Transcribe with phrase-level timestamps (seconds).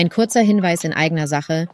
[0.00, 1.68] Ein kurzer Hinweis in eigener Sache.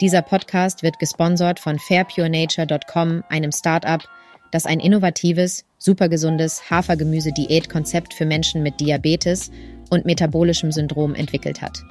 [0.00, 4.02] Dieser Podcast wird gesponsert von fairpurenature.com, einem Startup,
[4.50, 9.52] das ein innovatives, supergesundes Hafergemüse-Diätkonzept für Menschen mit Diabetes
[9.90, 11.84] und metabolischem Syndrom entwickelt hat.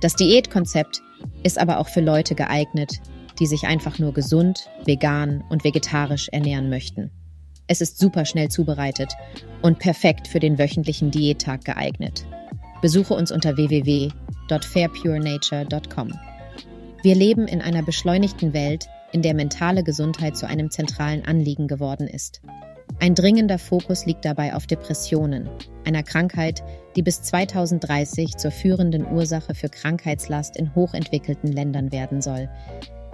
[0.00, 1.02] Das Diätkonzept
[1.42, 3.00] ist aber auch für Leute geeignet,
[3.40, 7.10] die sich einfach nur gesund, vegan und vegetarisch ernähren möchten.
[7.66, 9.12] Es ist super schnell zubereitet
[9.60, 12.24] und perfekt für den wöchentlichen Diättag geeignet.
[12.80, 13.56] Besuche uns unter
[14.50, 16.12] www.fairpurenature.com.
[17.02, 22.06] Wir leben in einer beschleunigten Welt, in der mentale Gesundheit zu einem zentralen Anliegen geworden
[22.06, 22.42] ist.
[22.98, 25.48] Ein dringender Fokus liegt dabei auf Depressionen,
[25.84, 26.62] einer Krankheit,
[26.96, 32.50] die bis 2030 zur führenden Ursache für Krankheitslast in hochentwickelten Ländern werden soll.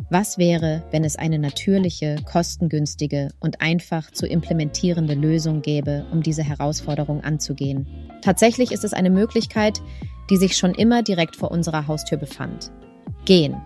[0.08, 6.44] Was wäre, wenn es eine natürliche, kostengünstige und einfach zu implementierende Lösung gäbe, um diese
[6.44, 7.86] Herausforderung anzugehen?
[8.22, 9.80] Tatsächlich ist es eine Möglichkeit,
[10.30, 12.70] die sich schon immer direkt vor unserer Haustür befand.
[13.24, 13.56] Gehen.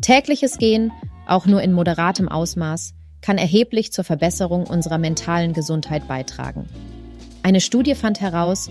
[0.00, 0.90] Tägliches Gehen,
[1.26, 6.66] auch nur in moderatem Ausmaß, kann erheblich zur Verbesserung unserer mentalen Gesundheit beitragen.
[7.44, 8.68] Eine Studie fand heraus,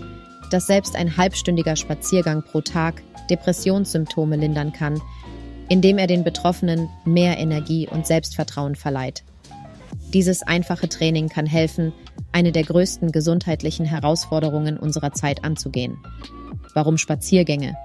[0.50, 5.00] dass selbst ein halbstündiger Spaziergang pro Tag Depressionssymptome lindern kann,
[5.68, 9.24] indem er den Betroffenen mehr Energie und Selbstvertrauen verleiht.
[10.12, 11.92] Dieses einfache Training kann helfen,
[12.32, 15.98] eine der größten gesundheitlichen Herausforderungen unserer Zeit anzugehen.
[16.74, 17.76] Warum Spaziergänge?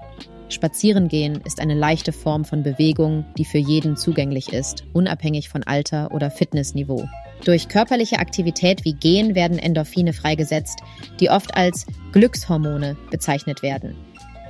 [0.50, 6.12] Spazierengehen ist eine leichte Form von Bewegung, die für jeden zugänglich ist, unabhängig von Alter
[6.12, 7.06] oder Fitnessniveau.
[7.44, 10.80] Durch körperliche Aktivität wie Gehen werden Endorphine freigesetzt,
[11.20, 13.94] die oft als Glückshormone bezeichnet werden.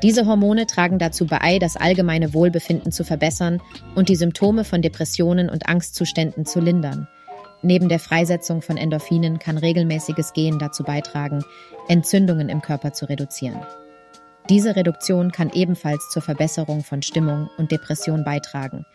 [0.03, 3.61] Diese Hormone tragen dazu bei, das allgemeine Wohlbefinden zu verbessern
[3.97, 7.09] und die Symptome von Depressionen und Angstzuständen zu lindern.
[7.63, 11.45] Neben der Freisetzung von Endorphinen kann regelmäßiges Gehen dazu beitragen,
[11.89, 13.59] Entzündungen im Körper zu reduzieren.
[14.49, 18.87] Diese Reduktion kann ebenfalls zur Verbesserung von Stimmung und Depression beitragen.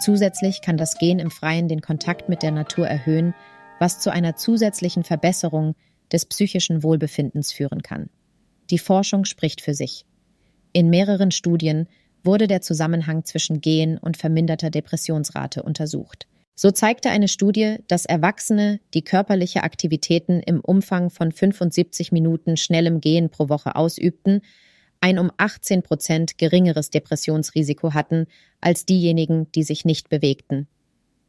[0.00, 3.34] Zusätzlich kann das Gehen im Freien den Kontakt mit der Natur erhöhen,
[3.78, 5.74] was zu einer zusätzlichen Verbesserung
[6.12, 8.10] des psychischen Wohlbefindens führen kann.
[8.70, 10.04] Die Forschung spricht für sich.
[10.72, 11.86] In mehreren Studien
[12.24, 16.26] wurde der Zusammenhang zwischen Gehen und verminderter Depressionsrate untersucht.
[16.54, 23.00] So zeigte eine Studie, dass Erwachsene, die körperliche Aktivitäten im Umfang von 75 Minuten schnellem
[23.00, 24.42] Gehen pro Woche ausübten,
[25.00, 28.26] ein um 18 Prozent geringeres Depressionsrisiko hatten
[28.60, 30.68] als diejenigen, die sich nicht bewegten.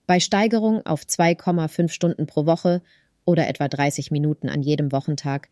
[0.06, 2.84] Bei Steigerung auf 2,5 Stunden pro Woche
[3.26, 5.50] oder etwa 30 Minuten an jedem Wochentag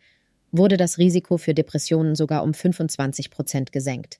[0.51, 4.19] wurde das Risiko für Depressionen sogar um 25 Prozent gesenkt.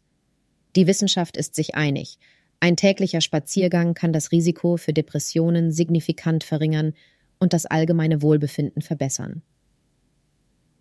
[0.76, 2.18] Die Wissenschaft ist sich einig.
[2.60, 6.94] Ein täglicher Spaziergang kann das Risiko für Depressionen signifikant verringern
[7.40, 9.42] und das allgemeine Wohlbefinden verbessern.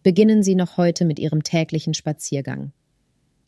[0.02, 2.72] Beginnen Sie noch heute mit Ihrem täglichen Spaziergang.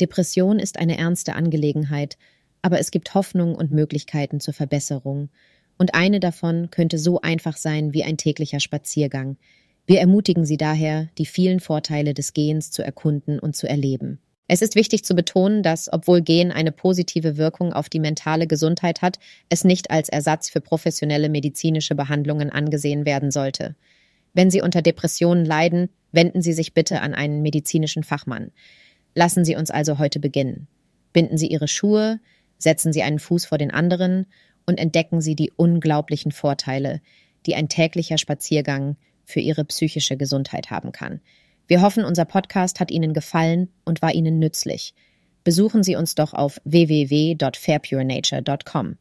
[0.01, 2.17] Depression ist eine ernste Angelegenheit,
[2.63, 5.29] aber es gibt Hoffnung und Möglichkeiten zur Verbesserung,
[5.79, 9.37] und eine davon könnte so einfach sein wie ein täglicher Spaziergang,
[9.87, 14.21] wir ermutigen Sie daher, die vielen Vorteile des Gehens zu erkunden und zu erleben.
[14.49, 19.01] Es ist wichtig zu betonen, dass, obwohl Gehen eine positive Wirkung auf die mentale Gesundheit
[19.01, 23.77] hat, es nicht als Ersatz für professionelle medizinische Behandlungen angesehen werden sollte.
[24.35, 28.53] Wenn Sie unter Depressionen leiden, wenden Sie sich bitte an einen medizinischen Fachmann.
[29.15, 30.69] Lassen Sie uns also heute beginnen.
[31.13, 32.21] Binden Sie Ihre Schuhe,
[32.59, 34.27] setzen Sie einen Fuß vor den anderen
[34.67, 37.01] und entdecken Sie die unglaublichen Vorteile,
[37.47, 38.97] die ein täglicher Spaziergang
[39.33, 41.21] für ihre psychische Gesundheit haben kann.
[41.67, 44.95] Wir hoffen, unser Podcast hat Ihnen gefallen und war Ihnen nützlich.
[45.45, 48.99] Besuchen Sie uns doch auf www.fairpurenature.com.